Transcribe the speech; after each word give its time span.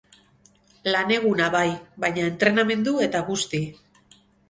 Lan 0.95 1.13
eguna 1.17 1.51
bai, 1.57 1.67
baina 2.07 2.25
entrenamendu 2.33 2.99
eta 3.11 3.25
guzti. 3.33 3.65